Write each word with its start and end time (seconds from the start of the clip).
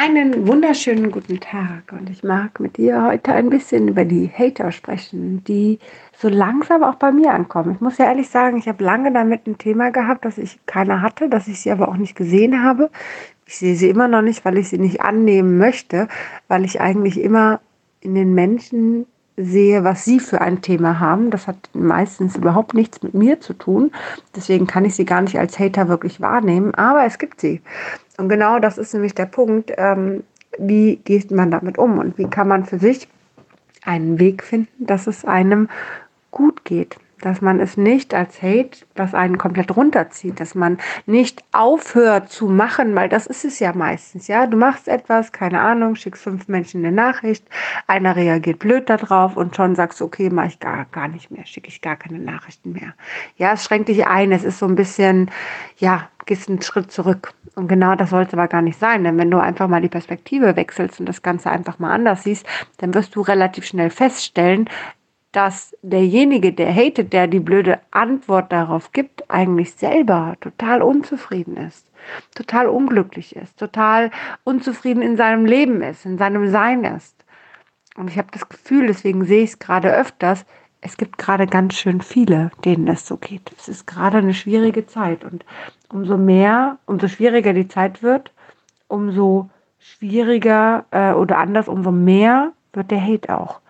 Einen 0.00 0.46
wunderschönen 0.46 1.10
guten 1.10 1.40
Tag 1.40 1.90
und 1.90 2.08
ich 2.08 2.22
mag 2.22 2.60
mit 2.60 2.76
dir 2.76 3.02
heute 3.02 3.32
ein 3.32 3.50
bisschen 3.50 3.88
über 3.88 4.04
die 4.04 4.30
Hater 4.32 4.70
sprechen, 4.70 5.42
die 5.42 5.80
so 6.16 6.28
langsam 6.28 6.84
auch 6.84 6.94
bei 6.94 7.10
mir 7.10 7.34
ankommen. 7.34 7.74
Ich 7.74 7.80
muss 7.80 7.98
ja 7.98 8.04
ehrlich 8.04 8.28
sagen, 8.28 8.58
ich 8.58 8.68
habe 8.68 8.84
lange 8.84 9.12
damit 9.12 9.48
ein 9.48 9.58
Thema 9.58 9.90
gehabt, 9.90 10.24
dass 10.24 10.38
ich 10.38 10.64
keine 10.66 11.02
hatte, 11.02 11.28
dass 11.28 11.48
ich 11.48 11.58
sie 11.60 11.72
aber 11.72 11.88
auch 11.88 11.96
nicht 11.96 12.14
gesehen 12.14 12.62
habe. 12.62 12.90
Ich 13.44 13.56
sehe 13.56 13.74
sie 13.74 13.88
immer 13.88 14.06
noch 14.06 14.22
nicht, 14.22 14.44
weil 14.44 14.56
ich 14.58 14.68
sie 14.68 14.78
nicht 14.78 15.00
annehmen 15.00 15.58
möchte, 15.58 16.06
weil 16.46 16.64
ich 16.64 16.80
eigentlich 16.80 17.20
immer 17.20 17.60
in 18.00 18.14
den 18.14 18.34
Menschen 18.34 19.04
sehe, 19.38 19.84
was 19.84 20.04
sie 20.04 20.20
für 20.20 20.40
ein 20.40 20.60
Thema 20.60 20.98
haben. 21.00 21.30
Das 21.30 21.46
hat 21.46 21.56
meistens 21.72 22.36
überhaupt 22.36 22.74
nichts 22.74 23.02
mit 23.02 23.14
mir 23.14 23.40
zu 23.40 23.54
tun. 23.54 23.92
Deswegen 24.34 24.66
kann 24.66 24.84
ich 24.84 24.94
sie 24.94 25.04
gar 25.04 25.22
nicht 25.22 25.38
als 25.38 25.58
Hater 25.58 25.88
wirklich 25.88 26.20
wahrnehmen. 26.20 26.74
Aber 26.74 27.04
es 27.04 27.18
gibt 27.18 27.40
sie. 27.40 27.62
Und 28.18 28.28
genau 28.28 28.58
das 28.58 28.78
ist 28.78 28.92
nämlich 28.94 29.14
der 29.14 29.26
Punkt. 29.26 29.72
Ähm, 29.76 30.24
wie 30.58 30.96
geht 30.96 31.30
man 31.30 31.50
damit 31.50 31.78
um 31.78 31.98
und 31.98 32.18
wie 32.18 32.28
kann 32.28 32.48
man 32.48 32.66
für 32.66 32.78
sich 32.78 33.08
einen 33.84 34.18
Weg 34.18 34.42
finden, 34.42 34.86
dass 34.86 35.06
es 35.06 35.24
einem 35.24 35.68
gut 36.30 36.64
geht 36.64 36.96
dass 37.20 37.40
man 37.40 37.60
es 37.60 37.76
nicht 37.76 38.14
als 38.14 38.42
Hate, 38.42 38.84
was 38.94 39.14
einen 39.14 39.38
komplett 39.38 39.76
runterzieht, 39.76 40.40
dass 40.40 40.54
man 40.54 40.78
nicht 41.06 41.42
aufhört 41.52 42.30
zu 42.30 42.48
machen, 42.48 42.94
weil 42.94 43.08
das 43.08 43.26
ist 43.26 43.44
es 43.44 43.58
ja 43.58 43.72
meistens, 43.72 44.28
ja. 44.28 44.46
Du 44.46 44.56
machst 44.56 44.88
etwas, 44.88 45.32
keine 45.32 45.60
Ahnung, 45.60 45.94
schickst 45.94 46.22
fünf 46.22 46.48
Menschen 46.48 46.84
eine 46.84 46.94
Nachricht, 46.94 47.44
einer 47.86 48.16
reagiert 48.16 48.58
blöd 48.58 48.88
darauf 48.88 49.36
und 49.36 49.56
schon 49.56 49.74
sagst 49.74 50.00
du, 50.00 50.04
okay, 50.04 50.30
mache 50.30 50.48
ich 50.48 50.60
gar, 50.60 50.86
gar 50.86 51.08
nicht 51.08 51.30
mehr, 51.30 51.46
schicke 51.46 51.68
ich 51.68 51.80
gar 51.80 51.96
keine 51.96 52.18
Nachrichten 52.18 52.72
mehr. 52.72 52.94
Ja, 53.36 53.52
es 53.52 53.64
schränkt 53.64 53.88
dich 53.88 54.06
ein, 54.06 54.32
es 54.32 54.44
ist 54.44 54.58
so 54.58 54.66
ein 54.66 54.76
bisschen, 54.76 55.30
ja, 55.76 56.08
gehst 56.28 56.48
einen 56.48 56.62
Schritt 56.62 56.92
zurück. 56.92 57.32
Und 57.56 57.66
genau 57.66 57.96
das 57.96 58.10
sollte 58.10 58.34
aber 58.34 58.46
gar 58.46 58.62
nicht 58.62 58.78
sein, 58.78 59.02
denn 59.02 59.18
wenn 59.18 59.30
du 59.30 59.38
einfach 59.38 59.66
mal 59.66 59.80
die 59.80 59.88
Perspektive 59.88 60.54
wechselst 60.54 61.00
und 61.00 61.06
das 61.06 61.22
Ganze 61.22 61.50
einfach 61.50 61.80
mal 61.80 61.90
anders 61.92 62.22
siehst, 62.22 62.46
dann 62.76 62.94
wirst 62.94 63.16
du 63.16 63.22
relativ 63.22 63.64
schnell 63.64 63.90
feststellen, 63.90 64.68
dass 65.32 65.76
derjenige, 65.82 66.52
der 66.52 66.72
hatet, 66.74 67.12
der 67.12 67.26
die 67.26 67.40
blöde 67.40 67.80
Antwort 67.90 68.50
darauf 68.50 68.92
gibt, 68.92 69.30
eigentlich 69.30 69.74
selber 69.74 70.36
total 70.40 70.82
unzufrieden 70.82 71.56
ist, 71.56 71.86
total 72.34 72.68
unglücklich 72.68 73.36
ist, 73.36 73.58
total 73.58 74.10
unzufrieden 74.44 75.02
in 75.02 75.16
seinem 75.16 75.44
Leben 75.44 75.82
ist, 75.82 76.06
in 76.06 76.18
seinem 76.18 76.48
Sein 76.50 76.84
ist. 76.84 77.14
Und 77.96 78.08
ich 78.08 78.16
habe 78.16 78.28
das 78.32 78.48
Gefühl, 78.48 78.86
deswegen 78.86 79.24
sehe 79.24 79.42
ich 79.42 79.50
es 79.50 79.58
gerade 79.58 79.92
öfters, 79.92 80.46
es 80.80 80.96
gibt 80.96 81.18
gerade 81.18 81.46
ganz 81.46 81.74
schön 81.74 82.00
viele, 82.00 82.50
denen 82.64 82.86
es 82.86 83.06
so 83.06 83.16
geht. 83.16 83.50
Es 83.58 83.68
ist 83.68 83.86
gerade 83.86 84.18
eine 84.18 84.34
schwierige 84.34 84.86
Zeit 84.86 85.24
und 85.24 85.44
umso 85.92 86.16
mehr, 86.16 86.78
umso 86.86 87.08
schwieriger 87.08 87.52
die 87.52 87.68
Zeit 87.68 88.02
wird, 88.02 88.30
umso 88.86 89.50
schwieriger 89.78 90.86
äh, 90.90 91.12
oder 91.12 91.38
anders, 91.38 91.68
umso 91.68 91.90
mehr 91.90 92.52
wird 92.72 92.90
der 92.90 93.04
Hate 93.04 93.36
auch. 93.36 93.60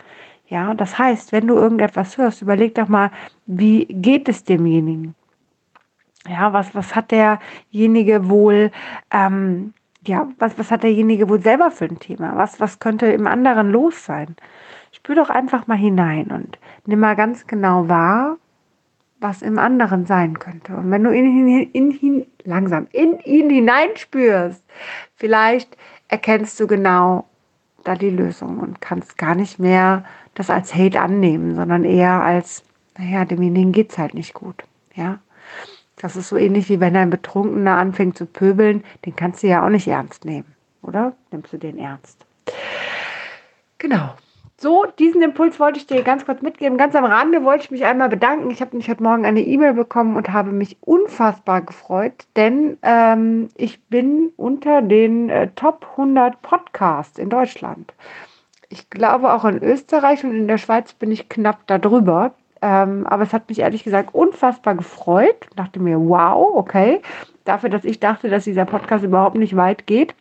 Ja, 0.49 0.73
das 0.75 0.99
heißt, 0.99 1.33
wenn 1.33 1.47
du 1.47 1.57
irgendetwas 1.57 2.17
hörst, 2.17 2.41
überleg 2.43 2.75
doch 2.75 2.89
mal, 2.89 3.11
wie 3.47 3.85
geht 3.87 4.29
es 4.29 4.45
demjenigen? 4.45 5.15
Ja, 6.27 6.53
was, 6.53 6.75
was 6.75 6.95
hat 6.95 7.11
derjenige 7.11 8.29
wohl, 8.29 8.71
ähm, 9.11 9.75
ja, 10.07 10.29
was, 10.39 10.59
was 10.59 10.71
hat 10.71 10.83
derjenige 10.85 11.29
wohl 11.29 11.43
selber 11.43 11.71
für 11.71 11.85
ein 11.85 11.99
Thema? 11.99 12.37
Was, 12.37 12.61
was 12.61 12.79
könnte 12.79 13.07
im 13.07 13.27
anderen 13.27 13.71
los 13.71 14.05
sein? 14.05 14.37
Spür 14.93 15.17
doch 15.17 15.31
einfach 15.31 15.67
mal 15.67 15.77
hinein 15.77 16.29
und 16.29 16.59
nimm 16.87 17.01
mal 17.01 17.15
ganz 17.15 17.47
genau 17.47 17.89
wahr, 17.89 18.39
was 19.21 19.43
im 19.43 19.59
anderen 19.59 20.07
sein 20.07 20.39
könnte. 20.39 20.75
Und 20.77 20.91
wenn 20.91 21.05
du 21.05 21.11
in, 21.11 21.69
in, 21.73 21.91
in 21.91 22.27
langsam 22.45 22.87
in 22.93 23.19
ihn 23.21 23.51
hineinspürst, 23.51 24.65
vielleicht 25.15 25.77
erkennst 26.09 26.59
du 26.59 26.67
genau 26.67 27.28
da 27.89 27.95
die 27.95 28.11
Lösung 28.11 28.59
und 28.59 28.81
kannst 28.81 29.17
gar 29.19 29.35
nicht 29.35 29.59
mehr 29.59 30.05
das 30.35 30.51
als 30.51 30.75
Hate 30.75 31.01
annehmen, 31.01 31.57
sondern 31.57 31.85
eher 31.85 32.23
als, 32.23 32.63
naja, 32.99 33.25
demjenigen 33.25 33.73
geht 33.73 33.93
es 33.93 33.99
halt 33.99 34.15
nicht 34.15 34.35
gut. 34.35 34.65
Ja. 34.95 35.19
Das 35.97 36.15
ist 36.15 36.29
so 36.29 36.37
ähnlich 36.37 36.69
wie 36.69 36.81
wenn 36.81 36.97
ein 36.97 37.11
Betrunkener 37.11 37.77
anfängt 37.77 38.17
zu 38.17 38.27
pöbeln, 38.27 38.85
den 39.05 39.17
kannst 39.17 39.43
du 39.43 39.49
ja 39.49 39.65
auch 39.65 39.71
nicht 39.71 39.89
ernst 39.89 40.25
nehmen, 40.25 40.55
oder? 40.83 41.15
Nimmst 41.33 41.53
du 41.53 41.57
den 41.57 41.79
ernst? 41.79 42.25
Genau. 43.79 44.15
So, 44.61 44.87
diesen 44.99 45.23
Impuls 45.23 45.61
wollte 45.61 45.79
ich 45.79 45.87
dir 45.87 46.03
ganz 46.03 46.27
kurz 46.27 46.43
mitgeben. 46.43 46.79
Ganz 46.79 46.97
am 46.97 47.05
Rande 47.05 47.45
wollte 47.45 47.63
ich 47.63 47.71
mich 47.71 47.85
einmal 47.85 48.09
bedanken. 48.09 48.51
Ich 48.51 48.61
habe 48.61 48.73
nämlich 48.73 48.91
heute 48.91 49.05
Morgen 49.05 49.25
eine 49.25 49.41
E-Mail 49.41 49.73
bekommen 49.73 50.17
und 50.17 50.33
habe 50.33 50.51
mich 50.51 50.77
unfassbar 50.81 51.61
gefreut, 51.61 52.27
denn 52.35 52.77
ähm, 52.83 53.51
ich 53.55 53.81
bin 53.85 54.33
unter 54.37 54.83
den 54.83 55.31
äh, 55.31 55.47
Top 55.55 55.87
100 55.93 56.43
Podcasts 56.43 57.21
in 57.21 57.31
Deutschland. 57.31 57.95
Ich 58.69 58.91
glaube 58.91 59.33
auch 59.33 59.45
in 59.45 59.63
Österreich 59.63 60.25
und 60.25 60.35
in 60.35 60.49
der 60.49 60.59
Schweiz 60.59 60.93
bin 60.93 61.13
ich 61.13 61.29
knapp 61.29 61.65
darüber. 61.69 62.35
Ähm, 62.61 63.07
aber 63.07 63.23
es 63.23 63.33
hat 63.33 63.49
mich 63.49 63.61
ehrlich 63.61 63.85
gesagt 63.85 64.13
unfassbar 64.13 64.75
gefreut. 64.75 65.47
Ich 65.51 65.55
dachte 65.55 65.79
mir, 65.79 66.01
wow, 66.01 66.57
okay. 66.57 67.01
Dafür, 67.45 67.71
dass 67.71 67.85
ich 67.85 68.01
dachte, 68.01 68.29
dass 68.29 68.43
dieser 68.43 68.65
Podcast 68.65 69.05
überhaupt 69.05 69.37
nicht 69.37 69.55
weit 69.55 69.87
geht, 69.87 70.17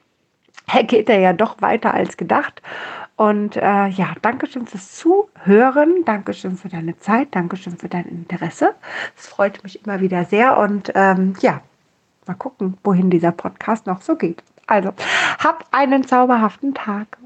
geht 0.84 1.10
er 1.10 1.20
ja 1.20 1.34
doch 1.34 1.60
weiter 1.60 1.96
als 1.96 2.18
gedacht. 2.18 2.62
Und 3.18 3.56
äh, 3.56 3.88
ja, 3.88 4.14
Dankeschön 4.22 4.68
fürs 4.68 4.96
Zuhören, 4.96 6.06
Dankeschön 6.06 6.56
für 6.56 6.70
deine 6.70 6.98
Zeit, 7.00 7.30
Dankeschön 7.32 7.76
für 7.76 7.90
dein 7.90 8.06
Interesse. 8.06 8.76
Es 9.18 9.26
freut 9.26 9.64
mich 9.64 9.84
immer 9.84 10.00
wieder 10.02 10.24
sehr 10.26 10.58
und 10.60 10.92
ähm, 10.94 11.34
ja, 11.42 11.62
mal 12.28 12.36
gucken, 12.36 12.78
wohin 12.84 13.10
dieser 13.10 13.32
Podcast 13.32 13.88
noch 13.88 14.02
so 14.02 14.16
geht. 14.16 14.44
Also, 14.68 14.94
hab 15.40 15.66
einen 15.72 16.06
zauberhaften 16.06 16.76
Tag. 16.76 17.18